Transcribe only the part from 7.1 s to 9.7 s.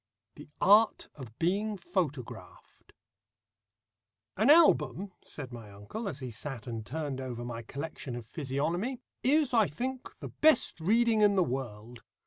over my collection of physiognomy, "is, I